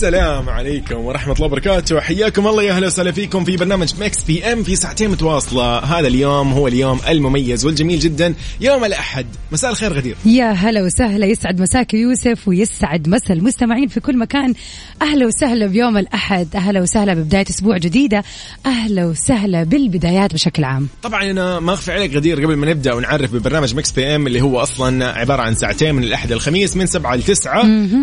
[0.00, 2.00] السلام عليكم ورحمة الله وبركاته.
[2.00, 5.78] حياكم الله يا أهلا وسهلا فيكم في برنامج Mix PM في ساعتين متواصلة.
[5.78, 9.26] هذا اليوم هو اليوم المميز والجميل جدا يوم الأحد.
[9.52, 10.16] مساء الخير غدير.
[10.24, 14.54] يا هلا وسهلا يسعد مساك يوسف ويسعد مسا المستمعين في كل مكان.
[15.02, 18.24] أهلا وسهلا بيوم الأحد أهلا وسهلا ببداية أسبوع جديدة
[18.66, 20.88] أهلا وسهلا بالبدايات بشكل عام.
[21.02, 24.60] طبعا أنا ما أخفي عليك غدير قبل ما نبدأ ونعرف ببرنامج Mix PM اللي هو
[24.60, 27.62] أصلا عبارة عن ساعتين من الأحد الخميس من سبعة لتسعة.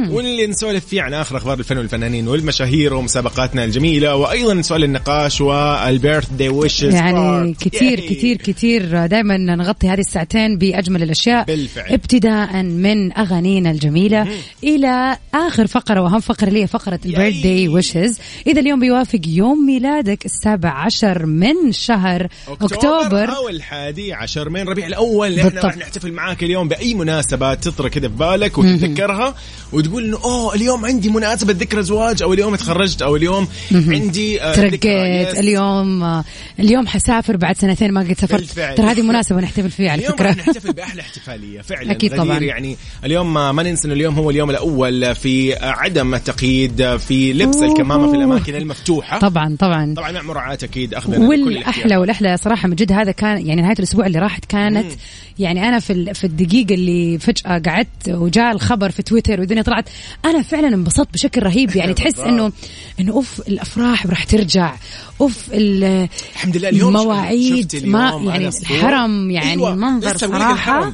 [0.10, 6.30] واللي نسولف فيه عن آخر أخبار الفن والفنانين والمشاهير ومسابقاتنا الجميلة وأيضا سؤال النقاش وال
[6.30, 11.94] birthday wishes يعني كثير كثير كثير دائما نغطي هذه الساعتين بأجمل الأشياء بالفعل.
[11.94, 14.28] ابتداء من أغانينا الجميلة
[14.64, 19.66] إلى آخر فقرة وأهم فقرة اللي هي فقرة البيرث داي ويشز إذا اليوم بيوافق يوم
[19.66, 23.36] ميلادك السابع عشر من شهر أكتوبر.
[23.36, 25.28] أو الحادي عشر من ربيع الأول.
[25.28, 25.62] اللي إحنا.
[25.62, 29.36] راح نحتفل معاك اليوم بأي مناسبة تطرى كذا في بالك وتتذكرها
[29.74, 34.56] وتقول إنه أوه اليوم عندي مناسبة ذكرى زواج أو اليوم تخرجت أو اليوم عندي آه،.
[34.56, 35.38] ترقيت.
[35.38, 36.24] اليوم آه،
[36.60, 38.78] اليوم حسافر بعد سنتين ما قد سافرت.
[38.78, 42.40] ترى هذه مناسبة نحتفل فيها على اليوم فكرة راح نحتفل بأحلى احتفالية فعلا غدير طبعاً.
[42.40, 47.58] يعني اليوم ما ما ننسى انه اليوم هو اليوم الأول في عدم التقييد في لبس.
[47.58, 51.98] الكمامة في الأماكن المفتوحة طبعا طبعا طبعا مع مراعاة أكيد أخذنا بكل والأحلى.
[51.98, 54.92] والأحلى صراحة من جد هذا كان يعني نهاية الأسبوع اللي راحت كانت
[55.40, 59.90] يعني أنا في في الدقيقة اللي فجأة قعدت وجاء الخبر في تويتر والدنيا طلعت
[60.26, 62.20] أنا فعلا انبسطت بشكل رهيب يعني تحس.
[62.20, 62.52] انه
[63.00, 64.76] إنه أوف الأفراح راح ترجع
[65.22, 68.48] أوف ال- الحمد لله اليوم المواعيد شفت ما يعني.
[68.48, 69.76] الحرم يعني أيوة.
[69.76, 70.94] منظر صراحة.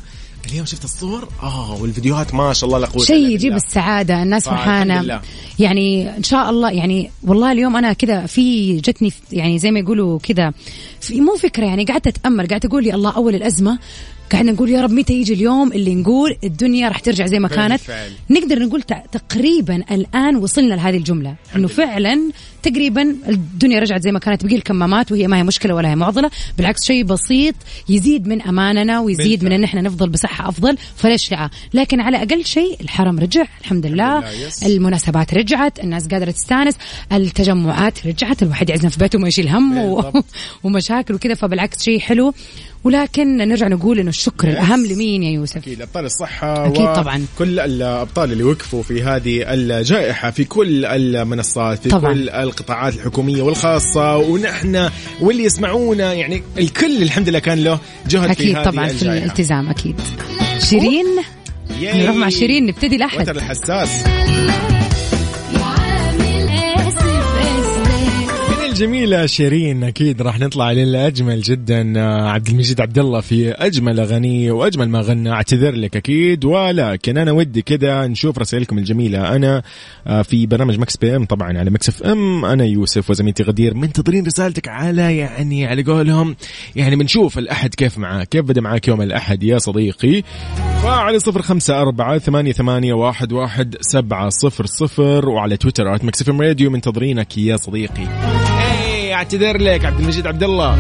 [0.52, 3.56] اليوم شفت الصور آه والفيديوهات ما شاء الله لا قوة شيء يجيب بالله.
[3.68, 5.22] السعادة الناس فرحانة لله.
[5.60, 10.20] يعني إن شاء الله يعني والله اليوم أنا كذا في جتني يعني زي ما يقولوا
[10.20, 10.54] كذا
[11.04, 13.80] في مو فكرة يعني قعدت أتأمل قعدت أقول يا الله أول الأزمة
[14.34, 17.72] قعدنا نقول يا رب متى يجي اليوم اللي نقول الدنيا راح ترجع زي ما كانت
[17.72, 18.12] بالفعل.
[18.30, 18.82] نقدر نقول
[19.12, 22.32] تقريبا الآن وصلنا لهذه الجملة إنه فعلا
[22.64, 26.32] تقريبا الدنيا رجعت زي ما كانت بقي الكمامات وهي ما هي مشكلة ولا هي معضلة
[26.58, 27.56] بالعكس شيء بسيط
[27.90, 29.50] يزيد من أماننا ويزيد بالفعل.
[29.50, 33.86] من إن إحنا نفضل بصحة أفضل فليش لا لكن على أقل شيء الحرم رجع الحمد
[33.86, 34.64] لله لله، يس.
[34.64, 36.76] المناسبات رجعت الناس قادرة تستانس
[37.12, 39.96] التجمعات رجعت الواحد يعزم في بيته وما يشيل هم و...
[39.96, 40.26] بالضبط.
[40.94, 42.34] ومشاكل وكذا فبالعكس شيء حلو.
[42.84, 44.50] ولكن نرجع نقول إنه الشكر.
[44.50, 47.26] الأهم لمين يا يوسف؟ أكيد أبطال الصحة أكيد طبعاً.
[47.40, 52.14] كل الأبطال اللي وقفوا في هذه الجائحة في كل المنصات في طبعاً.
[52.14, 54.18] كل القطاعات الحكومية والخاصة.
[54.18, 54.90] ونحن
[55.22, 59.26] واللي يسمعونا يعني الكل الحمد لله كان له جهد في أكيد هذه طبعا في الجائحة.
[59.26, 60.02] الالتزام أكيد.
[60.70, 61.06] شيرين.
[61.82, 64.04] نروح مع شيرين نبتدي الاحد وتر الحساس.
[68.74, 74.52] الجميلة شيرين أكيد راح نطلع للأجمل جدا آه، عبد المجيد عبد الله في أجمل أغانيه
[74.52, 75.32] وأجمل ما غنى.
[75.32, 76.46] أعتذر لك أكيد.
[76.46, 79.36] ولكن أنا ودي كذا نشوف رسائلكم الجميلة.
[79.36, 79.64] أنا
[80.08, 84.68] آه، في برنامج Mix PM طبعا على Mix FM أنا يوسف وزميلتي غدير منتظرين رسالتك
[84.68, 86.36] على يعني على قولهم.
[86.76, 90.24] يعني بنشوف الأحد كيف معاك كيف بدأ معاك يوم الأحد يا صديقي؟
[90.84, 95.30] فعلى صفر خمسة أربعة ثمانية, ثمانية واحد, واحد سبعة صفر صفر.
[95.30, 98.33] وعلى تويتر Mix FM Radio منتظرينك يا صديقي.
[99.14, 100.80] اعتذر لك عبد المجيد عبد الله.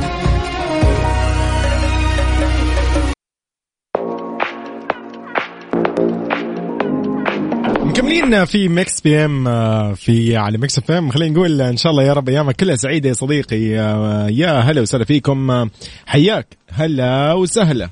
[7.83, 11.09] مكملين في Mix PM آه، في على Mix FM.
[11.09, 13.79] خلينا نقول إن شاء الله يا رب أيامك كلها سعيدة يا صديقي.
[13.79, 15.51] آه، يا هلا وسهلا فيكم.
[15.51, 15.69] آه،
[16.05, 17.89] حياك هلا وسهلا.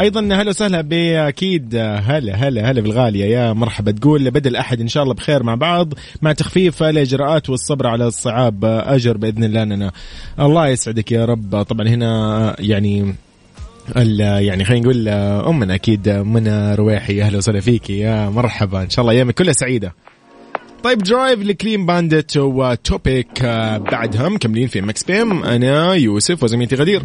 [0.00, 3.24] أيضا هلا وسهلا بأكيد هلا هلا هلا بالغالية.
[3.24, 3.90] يا مرحبا.
[3.90, 5.92] تقول بدا الاحد إن شاء الله بخير مع بعض.
[6.22, 9.92] مع تخفيف الإجراءات والصبر على الصعاب أجر بإذن الله لنا
[10.40, 11.62] الله يسعدك يا رب.
[11.62, 13.14] طبعا هنا يعني
[13.96, 15.08] يعني خلينا نقول
[15.48, 17.22] أمنا أكيد منى رويحي.
[17.22, 18.82] أهلا وسهلا فيكي يا مرحبا.
[18.82, 19.94] إن شاء الله أيامك كلها سعيدة.
[20.82, 23.42] طيب Drive ل Clean Bandit و Topic
[23.92, 27.02] بعدها مكملين في Mix PM أنا يوسف وزميلتي غدير.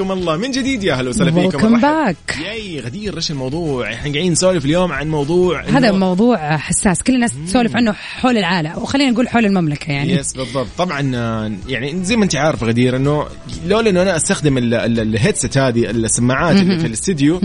[0.00, 0.36] حياكم الله.
[0.36, 1.72] من جديد يا هلا وسهلا فيكم.
[1.72, 2.12] مرحبا.
[2.12, 2.40] back.
[2.40, 3.92] ياي غدير إيش الموضوع.
[3.92, 7.02] إحنا قاعدين نسولف اليوم عن موضوع إنه- هذا موضوع حساس.
[7.02, 10.12] كل الناس تسولف عنه حول العالم وخلينا نقول حول المملكة يعني.
[10.12, 10.66] يس بالضبط.
[10.78, 11.00] طبعا
[11.68, 13.26] يعني زي ما أنت عارفه غدير إنه
[13.66, 17.40] لولا إنه أنا أستخدم ال- ال- الهيدسет هذه السماعات اللي في الاستديو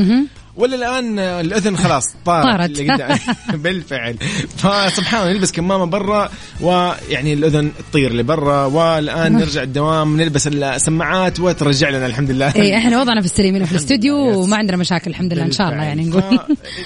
[0.58, 3.22] ولا الآن الأذن خلاص طارت, طارت.
[3.64, 4.16] بالفعل
[4.58, 6.30] فسبحان الله نلبس كمامة برا
[6.62, 13.02] ويعني الأذن تطير لبرا والآن نرجع الدوام نلبس السماعات وترجع لنا الحمد لله اي إحنا
[13.02, 14.16] وضعنا في السليم هنا في الاستوديو.
[14.42, 16.40] وما عندنا مشاكل الحمد لله إن شاء الله يعني نقول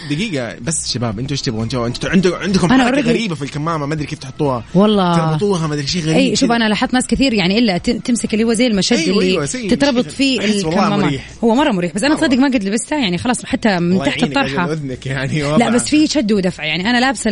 [0.10, 3.94] دقيقة بس شباب أنتوا إيش تبغوا أنتوا أنتوا عندكم عندكم already- غريبة في الكمامة ما
[3.94, 6.52] أدري كيف تحطوها والله تربطوها ما أدري شيء غريب اي شوف.
[6.52, 10.06] أنا لاحظت ناس كثير يعني إلا تمسك اللي هو زي المشد أيوة، اللي أيوة، تتربط.
[10.12, 10.40] فيه
[10.76, 11.26] مريح.
[11.44, 12.16] هو مرة مريح بس أنا.
[12.16, 15.70] تصدق ما قد لبستها يعني خلاص حتى من الله تحت الطرحة أذنك يعني لا.
[15.70, 17.30] بس في شد ودفع يعني أنا لابسة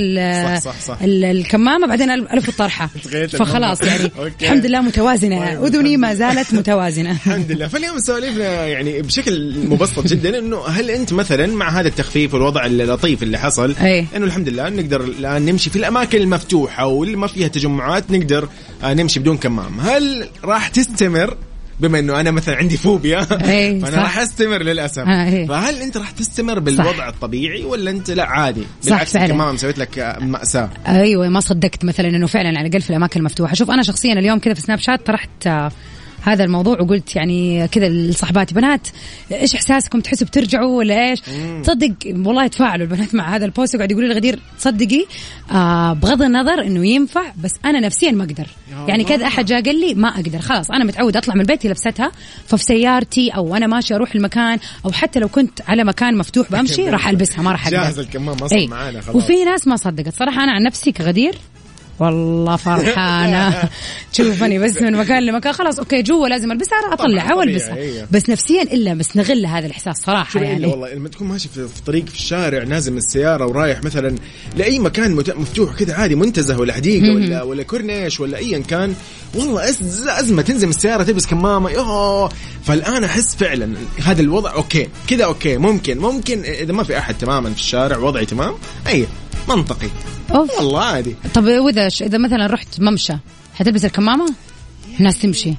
[0.55, 1.01] صح، صح، صح.
[1.01, 2.89] ال- الكمامة بعدين الف الطرحة
[3.39, 3.81] فخلاص.
[3.81, 4.11] يعني.
[4.41, 10.07] الحمد لله متوازنة طيب، أذني ما زالت متوازنة الحمد لله فاليوم سواليفنا يعني بشكل مبسط
[10.07, 13.75] جدا إنه هل أنت مثلا مع هذا التخفيف والوضع اللطيف اللي حصل.
[14.15, 18.49] إنه الحمد لله نقدر الآن نمشي في الأماكن المفتوحة واللي ما فيها تجمعات نقدر
[18.83, 21.37] آه، نمشي بدون كمام هل راح تستمر
[21.79, 23.19] بما إنه أنا مثلا عندي فوبيا
[23.49, 24.03] أي، فأنا صح.
[24.03, 25.47] راح أستمر للأسف آه، إيه.
[25.47, 29.25] فهل أنت راح تستمر بالوضع الطبيعي ولا أنت لا عادي صح، بالعكس فعلا.
[29.25, 33.53] الكمامه مسويت لك مأساة أيوه ما صدقت مثلا إنه فعلا على الأقل في الأماكن المفتوحة
[33.53, 35.71] شوف أنا شخصيا اليوم كذا في سناب شات طرحت آه،
[36.27, 38.87] هذا الموضوع وقلت يعني كذا لصحباتي بنات
[39.31, 41.19] إيش إحساسكم تحسوا بترجعوا ولا إيش؟
[41.63, 45.05] تصدق والله تفاعلوا البنات مع هذا البوست وقاعد يقولوا لي غدير تصدقي
[45.51, 48.47] آه بغض النظر إنه ينفع بس أنا نفسيا ما أقدر
[48.87, 49.03] يعني.
[49.03, 52.11] كذا أحد جاء قال لي ما أقدر خلاص أنا متعود أطلع من البيت لبستها
[52.47, 56.89] ففي سيارتي أو أنا ماشي أروح المكان أو حتى لو كنت على مكان مفتوح بمشي
[56.97, 58.67] راح ألبسها ما راح أقدر جاهز الكمام أصلا إيه.
[58.67, 61.35] معانا خلاص وفي ناس ما صدقت صراحة أنا عن نفسي كغدير
[61.99, 63.69] والله فرحانة.
[64.13, 65.53] تشوفني بس من مكان لمكان.
[65.53, 68.07] خلاص okay جوا لازم البسها اطلعها والبسها هي.
[68.11, 68.29] بس.
[68.29, 70.65] نفسيا إلا بس نغل هذا الإحساس صراحة شوف يعني يعني.
[70.65, 74.15] والله لما تكون ماشي في طريق في الشارع نازل من السيارة ورايح مثلا
[74.55, 78.93] لأي مكان مفتوح كذا عادي منتزه ولا حديقة ولا ولا كورنيش ولا ايا كان
[79.35, 79.69] والله
[80.19, 82.29] أزمة تنزل من السيارة تلبس كمامة يوه
[82.63, 83.73] فالآن أحس فعلا
[84.03, 88.25] هذا الوضع okay كذا okay ممكن ممكن إذا ما في أحد تماما في الشارع وضعي
[88.25, 88.53] تمام
[88.87, 89.07] أي.
[89.49, 89.87] منطقي.
[90.35, 90.57] أوف.
[90.57, 91.15] والله عادي.
[91.33, 93.13] طب وإذا ش- إذا مثلا رحت ممشى
[93.55, 94.33] حتلبس الكمامة؟
[94.99, 95.53] الناس تمشي.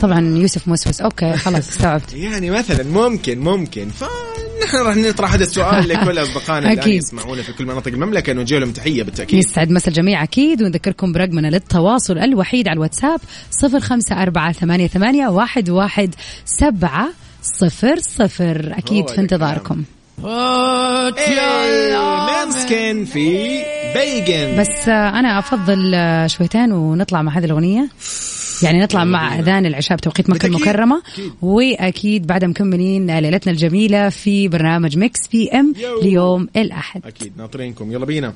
[0.00, 2.12] طبعا يوسف موسوس أوكي خلاص استوعبت.
[2.12, 3.88] يعني مثلا ممكن ممكن.
[3.90, 6.96] فنحن راح نطرح هذا السؤال لكل أصدقائنا اللي.
[6.96, 8.32] يسمعونا في كل مناطق المملكة.
[8.32, 9.38] نوجه لهم تحيه بالتأكيد.
[9.38, 10.62] يسعد مسا الجميع أكيد.
[10.62, 16.14] ونذكركم برقمنا للتواصل الوحيد على الواتساب صفر خمسة أربعة ثمانية, ثمانية واحد, واحد
[16.44, 17.08] سبعة
[17.42, 18.72] صفر صفر.
[18.78, 19.82] أكيد هو في انتظاركم.
[22.26, 23.58] Måneskin في
[23.94, 24.60] Beggin'.
[24.60, 27.88] بس آه، أنا أفضل آه، شويتين ونطلع مع هذه الأغنية.
[28.62, 30.44] يعني نطلع مع أذان العشاء بتوقيت.
[30.44, 31.02] المكرمة.
[31.12, 31.32] أكيد.
[31.42, 36.00] وأكيد بعد مكملين ليلتنا الجميلة في برنامج Mix PM يو.
[36.02, 37.06] ليوم الأحد.
[37.06, 37.32] أكيد.
[37.36, 37.92] ناطرينكم.
[37.92, 38.32] يلا بينا.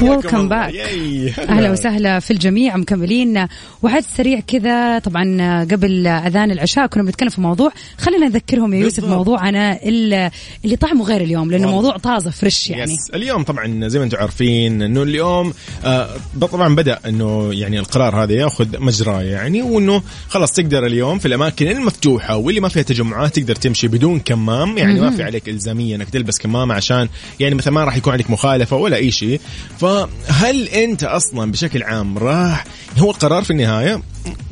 [0.00, 0.74] Back.
[0.74, 1.32] ياي.
[1.48, 3.46] أهلا وسهلا في الجميع مكملين
[3.82, 9.00] وحدث سريع كذا طبعا قبل أذان العشاء كنا بنتكلم في موضوع خلينا نذكرهم يا يوسف
[9.00, 9.16] بالضبط.
[9.16, 10.30] موضوعنا اللي
[10.64, 11.76] اللي طعمه غير اليوم لأنه والله.
[11.82, 15.52] موضوع طازة فريش يعني يس اليوم طبعا زي ما أنتم عارفين إنه اليوم
[15.84, 16.08] آه
[16.40, 21.68] طبعا بدأ إنه يعني القرار هذا يأخذ مجراه يعني وإنه خلاص تقدر اليوم في الأماكن
[21.68, 26.10] المفتوحة واللي ما فيها تجمعات تقدر تمشي بدون كمام يعني ما في عليك إلزامية إنك
[26.10, 27.08] تلبس كمامه عشان
[27.40, 29.40] يعني مثلا ما راح يكون عليك مخالفة ولا أي شيء
[29.86, 32.64] فهل انت أصلا بشكل عام راح
[32.98, 34.02] هو القرار في النهاية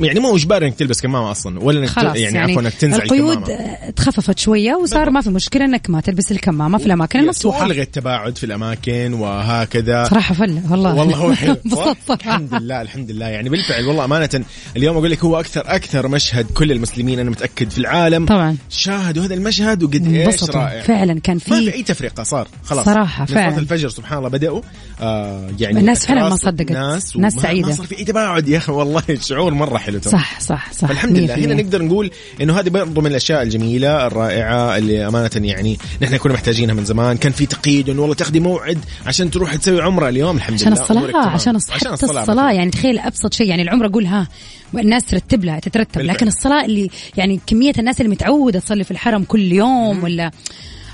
[0.00, 3.36] يعني مو اجباري إنك تلبس كمامة أصلا ولا إنك خلاص يعني, عفوا إنك تنزع القيود
[3.36, 3.62] الكمامة.
[3.62, 7.62] آه، تخففت شوية وصار ما في مشكلة إنك ما تلبس الكمامة في الأماكن المفتوحة.
[7.62, 10.04] والغي التباعد في الأماكن وهكذا.
[10.04, 10.94] صراحة فله والله.
[10.94, 13.26] والله هو حلو؟ صراحة الحمد لله الحمد لله.
[13.26, 14.44] يعني بالفعل والله أمانة
[14.76, 18.56] اليوم أقول لك هو أكثر أكثر مشهد كل المسلمين أنا متأكد في العالم طبعا.
[18.70, 20.82] شاهدوا هذا المشهد وقد إيش رائع.
[20.82, 22.84] فعلا كان ما في في أي تفرقة صار خلاص.
[22.84, 23.58] صلاة فعلا.
[23.58, 24.60] الفجر سبحان الله بدأوا
[25.00, 26.72] آه يعني الناس فعلا ما صدقت.
[26.72, 27.68] ناس ناس سعيدة.
[27.68, 30.12] ما صار في أي تباعد يا أخي والله الشعور مرة حلو ترى.
[30.12, 30.88] صح صح صح.
[30.88, 31.34] فالحمد لله.
[31.34, 31.38] 100%.
[31.38, 36.32] هنا نقدر نقول إنه هذه برضو من الأشياء الجميلة الرائعة اللي أمانة يعني نحن كنا
[36.32, 37.16] محتاجينها من زمان.
[37.16, 40.36] كان في تقييد إنه والله تاخذي موعد عشان تروح تسوي عمرة اليوم.
[40.36, 40.82] الحمد عشان لله.
[40.82, 41.26] الصلاة.
[41.26, 43.48] عشان الصلاة حتى الصلاة يعني تخيل أبسط شيء.
[43.48, 44.28] يعني العمرة أقول ها
[44.74, 45.98] الناس ترتب لها تترتب.
[45.98, 46.16] بالفعل.
[46.16, 50.30] لكن الصلاة اللي يعني كمية الناس اللي متعودة تصلي في الحرم كل يوم ولا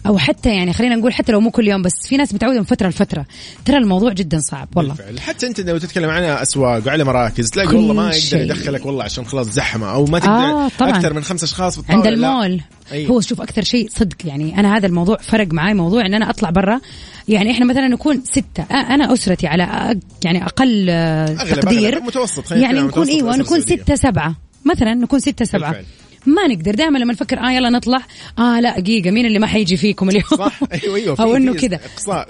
[0.07, 2.65] أو حتى يعني خلينا نقول حتى لو مو كل يوم بس في ناس متعوده من
[2.65, 3.27] فترة لفترة
[3.65, 7.77] ترى الموضوع جدا صعب والله بالفعل حتى أنت لو تتكلم عن أسواق وعلى مراكز تلاقي
[7.77, 8.41] والله ما يقدر.
[8.41, 10.91] يدخلك والله عشان خلاص زحمة أو ما تقدر آه، طبعاً.
[10.97, 12.07] أكثر من خمس أشخاص في عند.
[12.07, 12.11] لا.
[12.15, 12.61] المول
[12.93, 13.11] أيوة.
[13.11, 16.51] هو شوف أكثر شيء صدق يعني أنا هذا الموضوع فرق معي موضوع إن أنا أطلع
[16.51, 16.81] برا
[17.29, 22.05] يعني إحنا مثلا نكون ستة آه، أنا أسرتي على يعني أقل آه، أغلب- تقدير أغلب
[22.05, 23.61] متوسط، يعني نكون أيوه نكون.
[23.61, 25.85] ستة سبعة مثلا نكون ستة سبعة بالفعل.
[26.27, 26.75] ما نقدر.
[26.75, 28.01] دائما لما نفكر آه يلا نطلع.
[28.39, 30.61] آه لا دقيقة مين اللي ما حيجي فيكم اليوم؟ صح.
[30.73, 31.81] أيوه أيوه أو إنه كذا.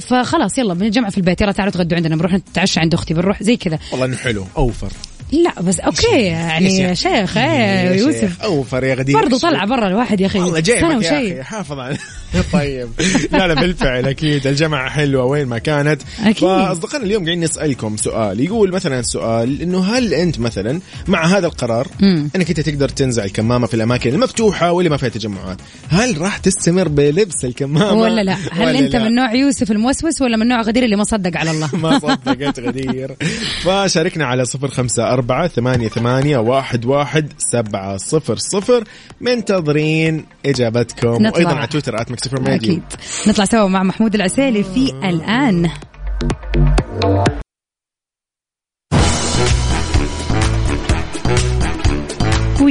[0.01, 1.41] فخلاص يلا بنجمع في البيت.
[1.41, 2.17] يلا تعالوا تغدوا عندنا.
[2.17, 3.79] بنروح نتعشى عند أختي بنروح زي كذا.
[3.93, 4.47] والله إنه حلو.
[4.57, 4.93] أوفر.
[5.33, 7.37] لا بس أوكي يعني يا شيخ.
[7.37, 8.43] إيه يا يوسف.
[8.43, 9.21] أوفر يا غدير.
[9.21, 10.39] برضو طلع برا الواحد يا أخي.
[10.39, 11.19] والله جايبك يا.
[11.19, 11.43] أخي.
[11.43, 11.97] حافظ على
[12.53, 12.89] طيب.
[13.33, 14.47] لا لا بالفعل أكيد.
[14.47, 16.03] الجامعة حلوة وين ما كانت.
[16.21, 16.35] أكيد.
[16.49, 18.41] فأصدقائنا اليوم قاعدين نسألكم سؤال.
[18.41, 21.89] يقول مثلا سؤال إنه هل أنت مثلا مع هذا القرار.
[22.03, 25.59] إنك أنت تقدر تنزع الكمامة في الأماكن المفتوحة واللي ما فيها تجمعات.
[25.89, 30.23] هل راح تستمر بلبس الكمامة؟ ولا لا؟ هل ولا أنت لا؟ من نوع يوسف الموسوس
[30.23, 33.17] ولا من نوع غدير اللي ما صدق على الله؟ ما صدقت غدير.
[33.63, 38.85] فشاركنا على صفر خمسة أربعة ثمانية ثمانية واحد واحد سبعة صفر صفر
[39.21, 41.09] منتظرين إجابتكم.
[41.09, 41.31] نطلع.
[41.31, 42.83] وأيضا على تويتر آت مكسفر أكيد.
[43.27, 45.71] نطلع سوا مع محمود العسيلي في الآن.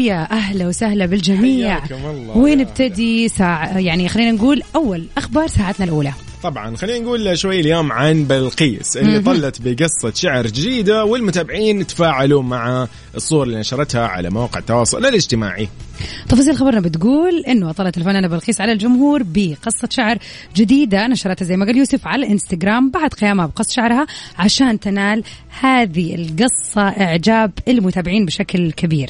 [0.09, 1.79] ويا أهلا وسهلا بالجميع.
[1.79, 2.37] حياكم الله.
[2.37, 6.13] ونبتدي ساعة يعني خلينا نقول أول أخبار ساعتنا الأولى.
[6.43, 12.87] طبعا خلينا نقول شوي اليوم عن بلقيس اللي طلت بقصة شعر جديدة والمتابعين تفاعلوا مع
[13.15, 15.69] الصور اللي نشرتها على مواقع التواصل الاجتماعي.
[16.29, 20.17] تفاصيل خبرنا بتقول إنه اطلت الفنانة بلقيس على الجمهور بقصة شعر
[20.55, 25.23] جديدة نشرتها زي ما قال يوسف على الإنستغرام بعد قيامها بقص شعرها عشان تنال
[25.61, 29.09] هذه القصة إعجاب المتابعين بشكل كبير.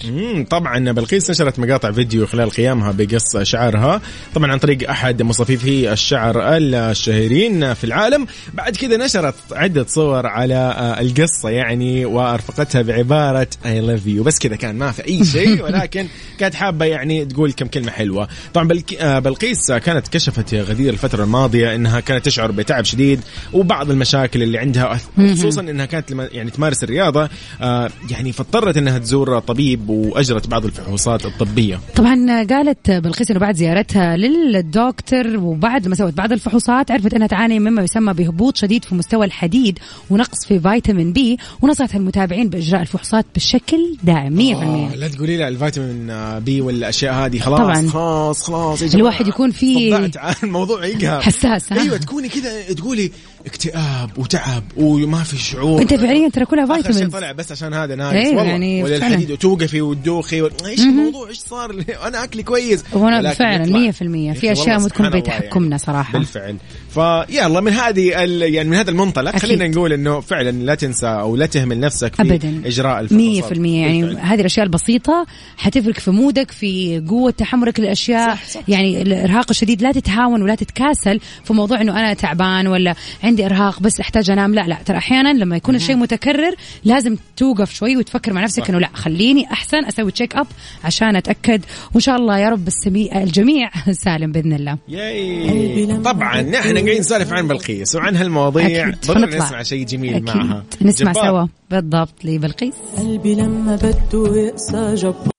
[0.50, 4.01] طبعا بلقيس نشرت مقاطع فيديو خلال قيامها بقص شعرها.
[4.36, 8.27] طبعا عن طريق أحد مصففي الشعر الشهيرين في العالم.
[8.53, 14.39] بعد كذا نشرت عدة صور على آه، القصة يعني وأرفقتها بعبارة I love you بس
[14.39, 16.08] كذا كان ما في أي شيء ولكن
[16.39, 18.27] كانت حابة يعني تقول كم كلمة حلوة.
[18.53, 23.22] طبعا آه، بلقيس كانت كشفت يا غدير الفترة الماضية إنها كانت تشعر بتعب شديد
[23.53, 27.29] وبعض المشاكل اللي عندها خصوصا إنها كانت لما يعني تمارس الرياضة
[27.62, 33.55] آه، يعني فاضطرت إنها تزور طبيب وأجرت بعض الفحوصات الطبية طبعا قالت بلقيس إنه بعد
[33.55, 38.96] زيارتها للدكتور وبعد ما سوت بعض الفحوصات عرفت إنها تعاني مما يسمى بهبوط شديد في
[38.96, 39.79] مستوى الحديد
[40.10, 44.41] ونقص في فيتامين بي ونصحت المتابعين بإجراء الفحوصات بشكل دائم 100%.
[44.63, 47.88] آه لا تقولي لا الفيتامين آه، B والأشياء هذه خلاص طبعاً.
[47.89, 48.81] خلاص خلاص.
[48.81, 53.12] الواحد يكون فيه- صدعت على الموضوع يقهر حساس،؟ أيوه تكوني كذا تقولي
[53.46, 57.74] اكتئاب وتعب وما في شعور أنت فعليا ترى كلها آخر شيء فيتامينز طلع بس عشان
[57.74, 58.43] هذا ناقص إيه، والله.
[58.43, 58.95] يعني ولا.
[58.95, 60.50] الحديد وتوقفي وتدوخي و...
[60.65, 61.71] إيش الموضوع؟ إيش صار؟
[62.07, 62.83] أنا أكلي كويس.
[62.93, 65.77] وأنا ولكن فعلا يطلع- 100% يا في أشياء تكون بتحكمنا يعني.
[65.77, 66.13] صراحة.
[66.19, 66.55] بالفعل.
[66.89, 68.41] فيلا من هذه ال...
[68.53, 69.41] يعني من هذا المنطلق أكيد.
[69.41, 72.62] خلينا نقول إنه فعلا لا تنسى أو لا تهمل نفسك في ابدا.
[72.65, 74.25] إجراء 100% الفحوصات يعني بالفعل.
[74.25, 75.25] هذه الأشياء البسيطة
[75.57, 78.36] حتفرق في مودك في قوة تحملك للأشياء.
[78.36, 78.62] صح، صح.
[78.67, 83.79] يعني الإرهاق الشديد لا تتهاون ولا تتكاسل في موضوع إنه أنا تعبان ولا عندي إرهاق
[83.79, 84.55] بس أحتاج أنام.
[84.55, 88.69] لا لا ترى أحيانا لما يكون الشيء متكرر لازم توقف شوي وتفكر مع نفسك.
[88.69, 90.48] إنه لا خليني أحسن أسوي check up
[90.83, 91.65] عشان أتأكد.
[91.91, 93.23] وإن شاء الله يا رب السمي...
[93.23, 93.69] الجميع
[94.03, 94.77] سالم بإذن الله.
[94.88, 95.98] yay.
[96.03, 98.89] طبعا نحن قاعدين نسولف عن بلقيس وعن هالمواضيع.
[98.89, 99.05] أكيد.
[99.05, 99.37] ضروري.
[99.37, 100.27] نسمع شيء جميل أكيد.
[100.27, 100.63] معها.
[100.81, 101.25] نسمع جبار.
[101.25, 101.45] سوا.
[101.71, 102.73] بالضبط لبلقيس.
[102.97, 105.38] قلبي لما بده يقسى جبار.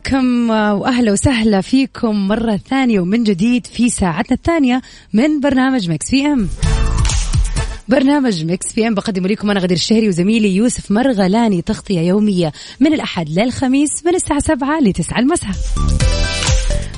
[0.00, 6.48] welcome وأهلا وسهلا فيكم مرة ثانية ومن جديد في ساعتنا الثانية من برنامج Mix PM.
[7.88, 13.28] برنامج Mix PM بقدم لكم أنا غدير الشهري وزميلي يوسف مرغلاني تغطية يومية من الأحد
[13.28, 15.50] للخميس من الساعة 7 ل 9 المساء.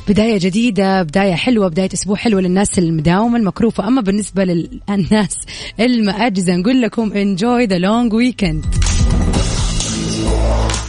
[0.09, 3.88] بداية جديدة بداية حلوة بداية أسبوع حلوة للناس المداومة المكروفة.
[3.88, 5.37] أما بالنسبة للناس
[5.80, 8.82] المأجزة نقول لكم enjoy the long weekend.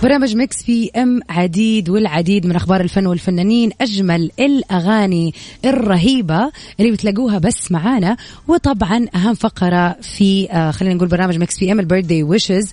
[0.04, 5.34] برنامج Mix PM عديد والعديد من أخبار الفن والفنانين أجمل الأغاني
[5.66, 8.18] الرهيبة اللي بتلاقوها بس معانا
[8.48, 12.72] وطبعا أهم فقرة في آه خلينا نقول برنامج Mix PM ال birthday wishes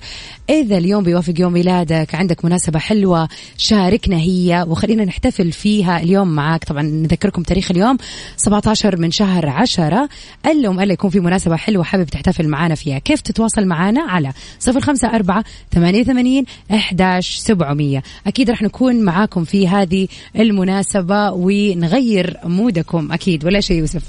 [0.50, 6.64] إذا اليوم بيوافق يوم ميلادك عندك مناسبة حلوة شاركنا هي وخلينا نحتفل فيها اليوم معاك.
[6.64, 7.96] طبعا نذكركم تاريخ اليوم
[8.36, 10.08] 17 من شهر 10
[10.46, 12.98] اليوم ألا يكون في مناسبة حلوة حابب تحتفل معنا فيها.
[12.98, 14.32] كيف تتواصل معنا على
[14.68, 23.12] 054 88 11 700 أكيد رح نكون معاكم في هذه المناسبة ونغير مودكم.
[23.12, 23.44] أكيد.
[23.44, 24.02] ولا شيء يوسف.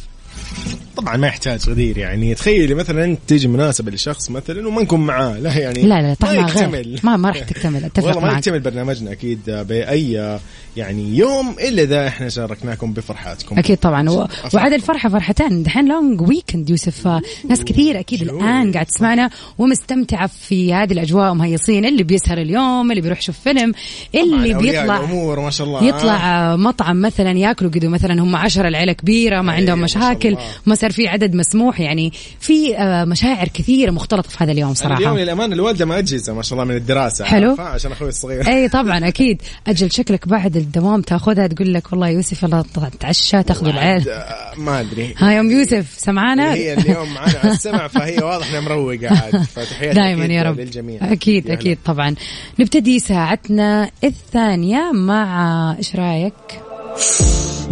[1.02, 2.36] طبعا ما يحتاج غدير يعني.
[2.36, 6.34] تخيلي مثلا انت تيجي مناسبة لشخص مثلا وما نكون معاه لا يعني لا لا طبعا
[6.34, 7.00] ما غير.
[7.04, 8.38] ما ما راح تكتمل أتفق والله ما معك.
[8.38, 10.40] يكتمل برنامجنا أكيد بأي
[10.78, 13.60] يعني يوم إلا إذا إحنا شاركناكم بفرحاتكم.
[13.60, 14.10] أكيد طبعا.
[14.10, 14.28] و...
[14.54, 17.08] وعاد الفرحة فرحتين دحين لونج ويكند يوسف.
[17.50, 23.02] ناس كثير أكيد الآن قاعد تسمعنا ومستمتعة في هذه الأجواء مهيصين اللي بيسهر اليوم اللي
[23.02, 23.74] بيروح يشوف فيلم
[24.16, 25.84] اللي بيطلع الأمور ما شاء الله.
[25.84, 30.38] يطلع مطعم مثلا ياكلوا قدوا مثلا هم عشرة العيلة كبيرة ما أيوة، عندهم مشاكل.
[30.66, 34.74] ما صار في عدد مسموح يعني في آه، مشاعر كثيرة مختلطة في هذا اليوم اليوم
[34.74, 35.18] صراحة.
[35.18, 37.56] للأمانة الوالدة ما أجهزة ما شاء الله من الدراسة حلو.
[37.60, 38.48] عشان أخوي الصغير.
[38.48, 39.42] أي طبعا أكيد.
[39.68, 44.10] أجل شكلك بعد الدوام تأخذها تقول لك والله يوسف يلا تتعشى تاخذ العيال.
[44.10, 45.16] آه، ما أدري.
[45.18, 50.00] ها يوم يوسف سمعانا هي اليوم معنا على السمع فهي واضح إنها مروقة عاد فتحياتي
[50.00, 50.60] دائما يا رب.
[50.60, 52.16] للجميع أكيد يا أكيد طبعا.
[52.60, 56.34] نبتدي ساعتنا الثانية مع إيش رأيك؟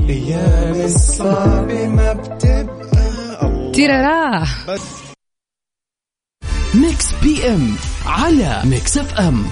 [0.10, 2.99] أيام الصعب ما بتبقى
[3.80, 4.82] تيرارا بس
[6.76, 9.46] Mix PM على Mix FM.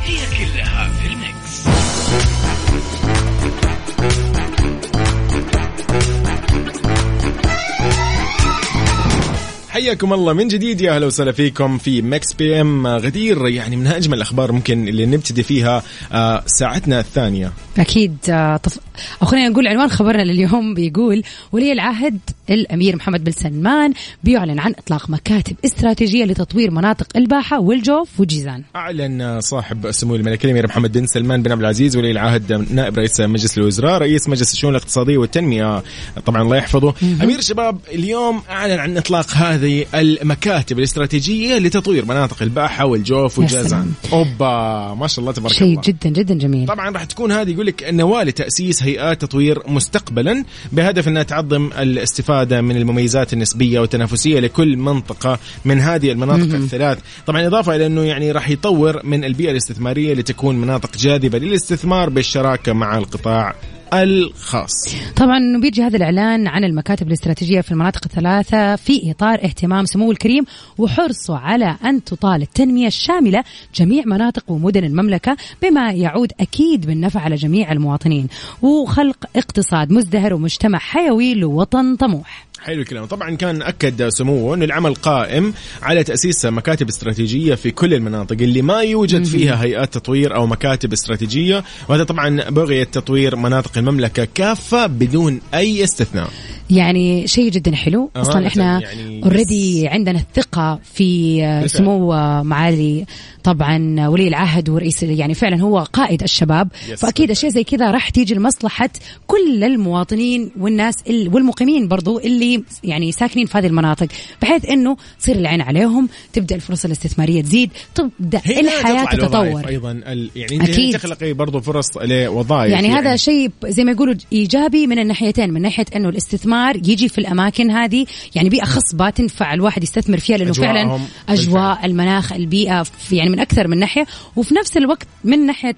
[9.77, 12.88] حياكم الله من جديد يا أهلا وسهلا فيكم في Mix PM.
[12.88, 17.51] غدير يعني من أجمل الأخبار ممكن اللي نبتدي فيها آه، ساعتنا الثانية.
[17.77, 18.79] أكيد آه، طف...
[19.22, 22.19] أو خلينا نقول عنوان خبرنا لليوم بيقول ولي العهد
[22.50, 23.93] الأمير محمد بن سلمان
[24.24, 28.63] بيعلن عن إطلاق مكاتب استراتيجية لتطوير مناطق الباحة والجوف وجيزان.
[28.75, 33.19] أعلن صاحب السمو الملكي الأمير محمد بن سلمان بن عبد العزيز ولي العهد نائب رئيس
[33.19, 35.83] مجلس الوزراء رئيس مجلس الشؤون الاقتصادية والتنمية.
[36.25, 36.94] طبعا الله يحفظه.
[37.24, 43.92] أمير الشباب اليوم أعلن عن إطلاق هذه المكاتب الاستراتيجية لتطوير مناطق الباحة والجوف يا والجازان.
[44.14, 45.82] أوبا ما شاء الله تبارك شيء الله.
[45.82, 46.68] جدا جدا جميل.
[46.68, 52.62] طبعا راح تكون هذه يقول لك نواة لتأسيس هيئات تطوير مستقبلا بهدف أنها تعظم الاستفادة
[52.62, 58.32] من المميزات النسبية والتنافسية لكل منطقة من هذه المناطق الثلاث، طبعا إضافة إلى إنه يعني
[58.32, 63.56] راح يطور من البيئة الاستثمارية لتكون مناطق جاذبة للاستثمار بالشراكة مع القطاع.
[63.93, 64.95] الخاص.
[65.15, 70.45] طبعا بيجي هذا الإعلان عن المكاتب الاستراتيجية في المناطق الثلاثة في إطار اهتمام سمو الكريم
[70.77, 73.43] وحرصه على أن تطال التنمية الشاملة
[73.75, 78.27] جميع مناطق ومدن المملكة بما يعود أكيد بالنفع على جميع المواطنين
[78.61, 82.47] وخلق اقتصاد مزدهر ومجتمع حيوي لوطن طموح.
[82.68, 83.06] حلو الكلام.
[83.06, 88.62] طبعا كان أكد سموه أن العمل قائم على تأسيس مكاتب استراتيجية في كل المناطق اللي
[88.62, 94.88] ما يوجد فيها هيئات تطوير أو مكاتب استراتيجية وهذا طبعا بغية تطوير مناطق المملكة كافة
[94.88, 96.30] بدون أي استثناء.
[96.70, 101.68] يعني شيء جدا حلو أمانة أصلا إحنا يعني اوريدي عندنا الثقة في آه،.
[101.68, 103.06] سمو آه، معالي
[103.44, 107.32] طبعا ولي العهد ورئيس يعني فعلا هو قائد الشباب فأكيد.
[107.32, 108.90] أشياء زي كذا راح تيجي لمصلحة
[109.27, 114.08] كل المواطنين والناس ال- والمقيمين برضو اللي يعني ساكنين في هذه المناطق
[114.42, 120.01] بحيث إنه تصير العين عليهم تبدأ الفرص الاستثمارية تزيد تبدأ الحياة تتطور أيضا.
[120.36, 120.94] يعني أكيد.
[120.94, 125.86] تخلقي برضو فرص لوظائف يعني, هذا شيء زي ما يقولوا إيجابي من الناحيتين من ناحية
[125.96, 131.00] إنه الاستثمار يجي في الأماكن هذه يعني بيئة خصبه تنفع الواحد يستثمر فيها لأنه فعلا
[131.29, 134.05] أجواء المناخ البيئة في يعني من أكثر من ناحية.
[134.35, 135.75] وفي نفس الوقت من ناحية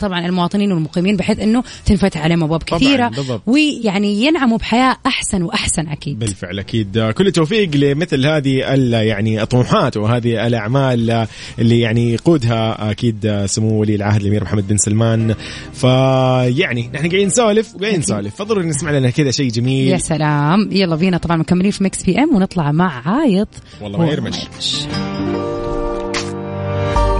[0.00, 3.10] طبعا المواطنين والمقيمين بحيث إنه تنفتح عليهم أبواب كثيرة.
[3.46, 6.18] ويعني ينعموا بحياة أحسن وأحسن أكيد.
[6.18, 6.98] بالفعل أكيد.
[6.98, 8.56] كل التوفيق لمثل هذه
[9.02, 11.26] يعني الطموحات وهذه الأعمال
[11.58, 15.34] اللي يعني يقودها أكيد سمو ولي العهد الأمير محمد بن سلمان.
[15.72, 18.34] فيعني نحن قاعدين نسولف وقاعدين نسولف.
[18.34, 19.88] فضروري نسمع لنا كذا شيء جميل.
[19.88, 20.21] يا سلام.
[20.70, 23.48] يلا بينا طبعا مكملين في Mix PM ونطلع مع عايض.
[23.80, 24.36] والله ما يرمش.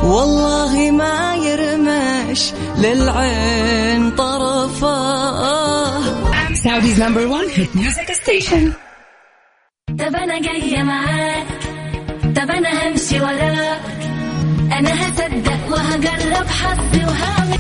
[0.04, 2.52] والله ما يرمش.
[2.78, 5.22] للعين طرفه.
[6.54, 8.72] Saudi's number 1 hit music station
[9.88, 11.46] طب أنا جاية معاك
[12.36, 13.80] طب أنا همشي وراك.
[14.78, 17.58] أنا هصدق وهجرب حظي وهعمل.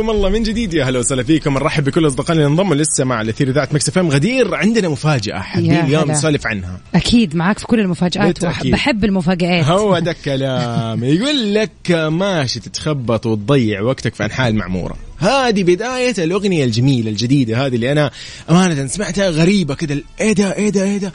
[0.00, 1.54] حياكم الله من جديد يا هلا وسهلا فيكم.
[1.54, 4.08] نرحب بكل أصدقائنا اللي انضموا لسه مع أثير إذاعة Mix FM.
[4.08, 6.10] غدير عندنا مفاجأة حابين اليوم.
[6.10, 6.80] نسولف عنها.
[6.94, 8.26] أكيد معاك في كل المفاجآت.
[8.26, 8.72] بالتأكيد.
[8.72, 9.64] بحب المفاجآت.
[9.64, 14.96] هو ده الكلام يقول لك ماشي تتخبط وتضيع وقتك في أنحاء المعمورة.
[15.18, 18.10] هذه بداية الأغنية الجميلة الجديدة هذه اللي أنا
[18.50, 20.02] أمانة سمعتها غريبة كده.
[20.20, 21.12] إيه ده؟ إيه ده؟ إيه ده؟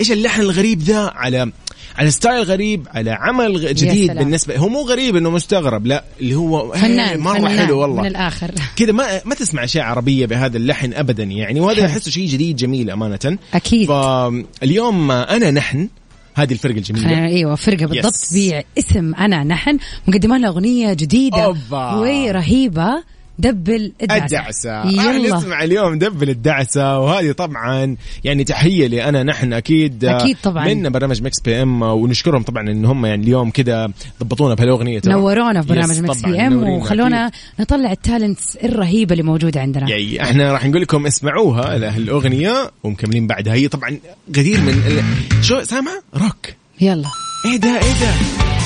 [0.00, 1.52] إيش اللحن الغريب ذا على
[1.98, 4.18] على style غريب على عمل جديد سلام.
[4.24, 8.06] بالنسبة هو مو غريب إنه مستغرب لا اللي هو فنان مرة فنان حلو والله من
[8.08, 11.86] الآخر كذا ما ما تسمع أشياء عربية بهذا اللحن ابدا يعني وهذا.
[11.86, 13.88] احسه شيء جديد جميل أمانة أكيد.
[13.88, 15.88] فاليوم أنا نحن
[16.34, 18.54] هذه الفرقة الجميلة خلينا- أيوه فرقة بالضبط yes.
[18.76, 21.90] باسم أنا نحن مقدمة لنا أغنية جديدة أوبا.
[23.38, 24.24] دبل الدعسة.
[24.24, 24.90] الدعسة.
[24.90, 25.36] يلا.
[25.36, 30.74] نسمع اليوم دبل الدعسة وهذه طبعا يعني تحية لأنا نحن أكيد أكيد طبعاً.
[30.74, 33.90] من برنامج Mix PM ونشكرهم طبعا إن هم يعني اليوم كذا
[34.22, 35.12] ضبطونا بهالأغنية ترى.
[35.12, 37.40] نورونا في برنامج Mix PM وخلونا أكيد.
[37.60, 39.90] نطلع ال talents الرهيبة اللي موجودة عندنا.
[39.90, 43.54] يعني إحنا راح نقول لكم اسمعوها الأغنية ومكملين بعدها.
[43.54, 43.98] هي طبعا
[44.36, 46.36] غدير من ال- شو سامع؟ روك.
[46.80, 47.08] يلا.
[47.46, 48.59] إيه ده إيه ده؟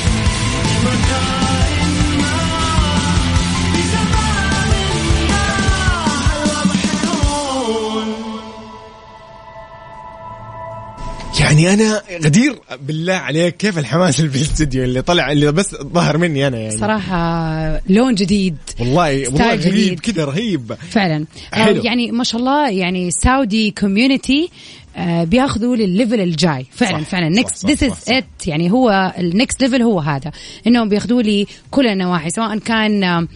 [11.58, 16.18] يعني أنا غدير بالله عليك كيف الحماس اللي في الاستديو؟ اللي طلع اللي بس ظهر
[16.18, 16.78] مني أنا يعني.
[16.78, 20.00] صراحة لون جديد والله والله غريب جديد.
[20.00, 20.74] كذا رهيب.
[20.90, 21.26] فعلا.
[21.52, 21.80] حلو.
[21.80, 24.48] آه يعني ما شاء الله يعني Saudi community
[24.96, 26.66] آه بياخذوا للل level الجاي.
[26.70, 27.28] فعلا صح، فعلا.
[27.28, 28.04] next this صح، is.
[28.08, 30.32] it يعني هو ال next level هو هذا.
[30.66, 33.28] إنهم بياخذوا لي كل النواحي سواء كان آه،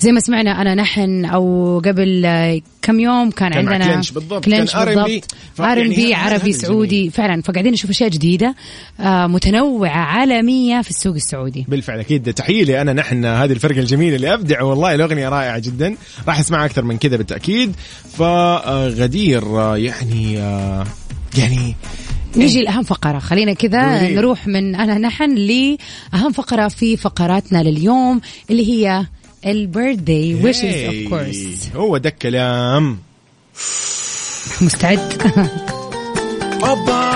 [0.00, 2.26] زي ما سمعنا أنا نحن أو قبل
[2.82, 4.84] كم يوم كان, كان عندنا كلينش بالضبط، كلينش كان.
[4.84, 5.34] بالضبط.
[5.60, 6.52] R&B عربي.
[6.52, 7.10] سعودي.
[7.10, 7.42] فعلا.
[7.42, 8.54] فقاعدين نشوف أشياء جديدة
[9.00, 11.64] آه متنوعة عالمية في السوق السعودي.
[11.68, 12.32] بالفعل أكيد.
[12.32, 15.96] تحية لي أنا نحن هذه الفرقة الجميلة اللي ابدعوا والله الأغنية رائعة جدا.
[16.28, 17.74] راح اسمعها أكثر من كذا بالتأكيد.
[18.18, 20.84] فغدير آه، يعني آه،
[21.38, 21.74] يعني
[22.36, 23.18] نيجي لأهم فقرة.
[23.18, 24.08] خلينا كذا.
[24.10, 29.06] نروح من أنا نحن لأهم فقرة في فقراتنا لليوم اللي هي
[29.46, 32.98] ال birthday wishes of course هو ده الكلام.
[34.60, 35.22] مستعد.
[36.64, 37.07] اوبا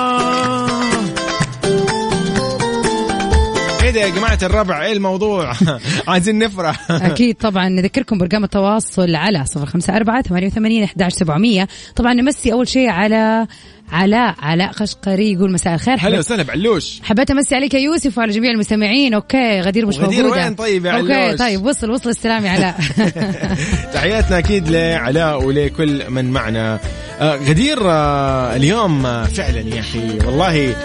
[3.92, 4.84] ده يا جماعة الربع.
[4.84, 5.52] إيه الموضوع؟
[6.08, 6.90] عايزين نفرح.
[6.90, 7.68] أكيد طبعا.
[7.68, 11.68] نذكركم برقم التواصل على صفر خمسة أربعة ثمانية وثمانين أحداش سبعمية.
[11.96, 13.46] طبعا نمسي أول شيء على
[13.92, 14.34] علاء.
[14.42, 15.96] علاء خشقري يقول مساء الخير.
[16.00, 17.00] هلا وسهلا بعلوش.
[17.02, 19.14] حبيت أمسي عليك يا يوسف وعلى جميع المستمعين.
[19.14, 22.50] okay غدير مش وغدير موجوده وين؟ طيب يا okay علوش؟ طيب وصل وصل السلام يا
[22.50, 22.80] علاء.
[23.94, 26.80] تحياتنا أكيد لعلاء ولكل من معنا.
[27.20, 30.18] آه غدير آه اليوم آه فعلا يا أخي.
[30.26, 30.76] والله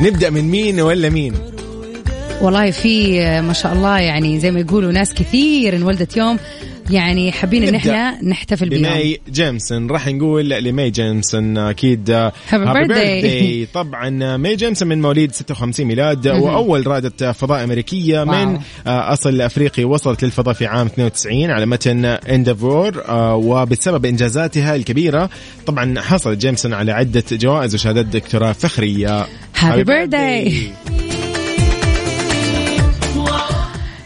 [0.00, 1.34] نبدأ من مين ولا مين؟
[2.40, 6.38] والله في آه، ما شاء الله يعني زي ما يقولوا ناس كثير انولدت يوم.
[6.90, 8.80] يعني حابين إن إحنا نحتفل بيهم.
[8.80, 9.90] لماي جيمسون.
[9.90, 12.30] راح نقول لماي جيمسون أكيد.
[12.50, 13.66] Happy birthday.
[13.74, 18.24] طبعا آه، ماي جيمسون من مواليد 56 ميلاد وأول رائدة فضاء أمريكية.
[18.24, 25.30] من آه، أصل أفريقي وصلت للفضاء في عام 92 على متن اندافور وبسبب إنجازاتها الكبيرة
[25.66, 29.26] طبعا حصلت جيمسون على عدة جوائز وشهادات دكتوراه فخرية.
[29.54, 30.52] Happy birthday.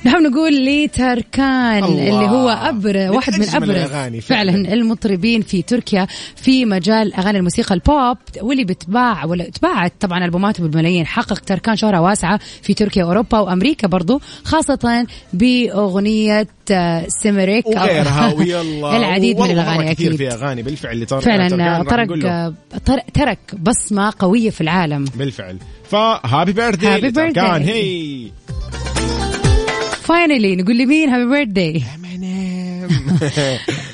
[0.08, 2.02] نحن نقول لتركان الله.
[2.08, 4.72] اللي هو أبر واحد من أبرز فعلاً.
[4.72, 11.06] المطربين في تركيا في مجال أغاني الموسيقى البوب واللي بتباع ولا تباعت طبعا ألبوماته بالملايين
[11.06, 18.32] حقق تركان شهرة واسعة في تركيا وأوروبا وأمريكا برضو خاصة بأغنية آه، سيمريك أو- وغيرها
[18.38, 21.20] ويلا العديد من الأغاني أكيد في أغاني بالفعل لتر...
[21.20, 22.54] فعلا تركان راح طرق نقول له.
[22.84, 25.56] تر- ترك بصمة قوية في العالم بالفعل
[25.90, 27.68] ف happy birthday لتركان birthday.
[27.68, 28.30] هي
[30.08, 31.82] finally نقول لمين happy birthday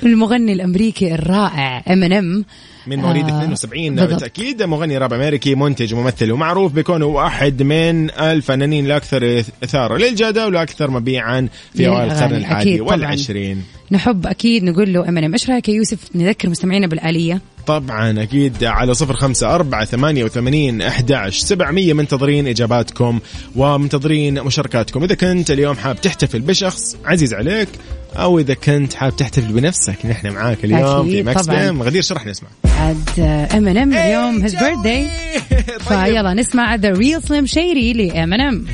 [0.02, 2.44] المغني الأمريكي الرائع ام ان ام
[2.86, 4.10] من مواليد آه، 72 بالضبط.
[4.10, 10.90] بالتأكيد مغني راب أمريكي منتج وممثل ومعروف بكونه واحد من الفنانين الأكثر إثارة للجدل والاكثر
[10.90, 12.34] مبيعا في أوائل القرن.
[12.34, 12.80] الحادي.
[12.80, 17.40] والعشرين نحب أكيد نقول له ام ام إيش رأيك يا يوسف؟ نذكر مستمعينا بالآلية.
[17.66, 23.20] طبعا أكيد على صفر خمسة أربعة ثمانية وثمانين أحداش سبعمية منتظرين إجاباتكم
[23.56, 25.02] ومنتظرين مشاركاتكم.
[25.04, 27.68] إذا كنت اليوم حاب تحتفل بشخص عزيز عليك
[28.16, 32.26] أو إذا كنت حاب تحتفل بنفسك نحن معاك اليوم في Mix FM غدير شو راح
[32.26, 33.20] نسمع عاد
[33.54, 35.06] ام ان ام اليوم his birthday
[35.88, 36.04] طيب.
[36.04, 38.66] فيلا نسمع The Real Slim Shady ل Eminem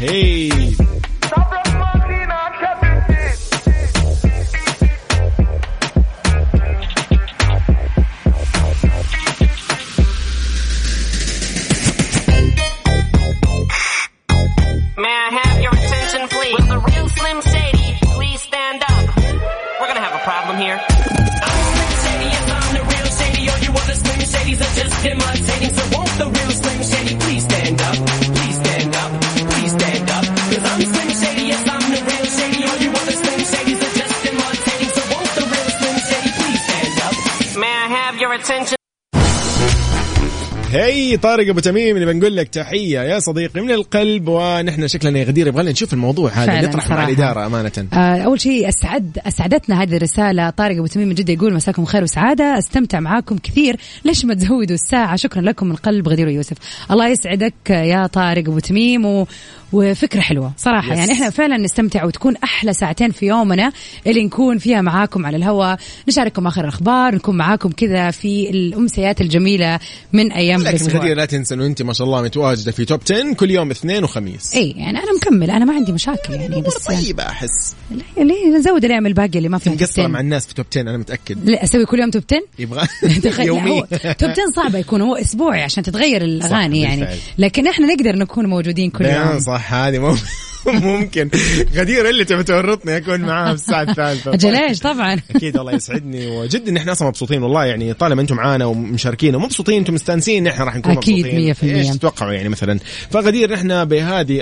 [41.22, 45.46] طارق أبو تميم اللي بنقول لك تحية يا صديقي من القلب ونحن شكلنا يا غدير
[45.46, 47.04] يبغى نشوف الموضوع هذا نطرح مع.
[47.08, 47.72] الإدارة أمانة.
[47.92, 50.50] آه، أول شيء أسعد أسعدتنا هذه الرسالة.
[50.50, 53.76] طارق أبو تميم من جدة يقول مساكم خير وسعادة أستمتع معاكم كثير.
[54.04, 56.56] ليش ما تزودوا الساعة؟ شكرا لكم من قلب غدير ويوسف.
[56.90, 59.26] الله يسعدك يا طارق أبو تميم و...
[59.72, 60.92] وفكرة حلوة صراحة.
[60.92, 60.98] يس.
[60.98, 63.72] يعني إحنا فعلا نستمتع وتكون أحلى ساعتين في يومنا
[64.06, 65.78] اللي نكون فيها معاكم على الهواء
[66.08, 69.78] نشارككم آخر الأخبار نكون معاكم كذا في الأمسيات الجميلة
[70.12, 71.09] من أيام الأسبوع.
[71.14, 74.54] لا تنسى أنه أنت ما شاء الله متواجدة في توب 10 كل يوم اثنين وخميس.
[74.54, 75.50] إي يعني أنا مكمل.
[75.50, 77.74] أنا ما عندي مشاكل يعني بس طيبة أحس.
[78.18, 80.06] ليه نزود الأيام الباقيه اللي ما فيها مقصره توب 10.
[80.06, 81.50] مع الناس في توب 10 أنا متأكد.
[81.50, 82.86] لا أسوي كل يوم توب 10 يبغى
[83.46, 83.80] يومي.
[84.18, 87.06] توب 10 صعبة يكون هو أسبوعي عشان تتغير الأغاني يعني.
[87.38, 89.40] لكن إحنا نقدر نكون موجودين كل يوم.
[89.40, 90.16] صح هذه مو
[90.90, 91.30] ممكن.
[91.74, 94.34] غدير اللي تبي تورطني أكون معاها في الساعة الثالثة.
[94.34, 95.20] أجل إيش طبعا.
[95.36, 96.26] أكيد الله يسعدني.
[96.26, 100.64] وجد ان إحنا أصلا مبسوطين والله يعني طالما أنتم معانا ومشاركين ومبسوطين أنتم مستانسين إحنا
[100.64, 101.40] راح نكون أكيد، مبسوطين.
[101.40, 101.76] مية في المية.
[101.76, 102.78] إيش تتوقعوا يعني مثلا؟
[103.10, 104.34] فغدير نحن بهذه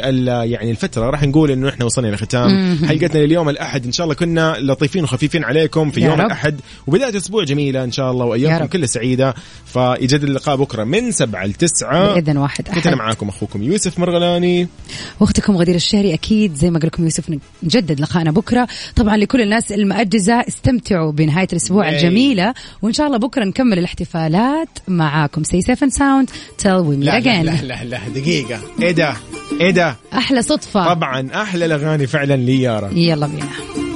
[0.45, 2.79] يعني الفترة راح نقول إنه إحنا وصلنا لختام.
[2.89, 6.27] حلقتنا لليوم الأحد إن شاء الله كنا لطيفين وخفيفين عليكم في يوم رب.
[6.27, 6.61] الأحد.
[6.87, 8.67] وبداية أسبوع جميلة إن شاء الله يا وايامكم.
[8.67, 9.35] كلها سعيدة.
[9.67, 12.15] فيجد اللقاء بكرة من سبعة لتسعة.
[12.15, 12.99] بإذن واحد كنت أنا أحد.
[12.99, 14.69] معاكم أخوكم يوسف مرغلاني.
[15.21, 16.08] واختكم غدير الشهري.
[16.15, 18.69] أكيد زي ما قال لكم يوسف نجدد لقائنا بكرة.
[18.97, 21.89] طبعا لكل الناس المأجزه استمتعوا بنهاية الأسبوع.
[21.89, 25.45] الجميلة وإن شاء الله بكرة نكمل الاحتفالات معاكم.
[25.45, 28.61] stay safe and sound till we meet لا, again لا لا لا دقيقة.
[28.83, 29.15] إيه ده؟
[29.61, 30.95] إيه ده؟ أحلى صدفة.
[30.95, 33.88] طبعا أحلى الأغاني فعلا ليارا يلا بينا.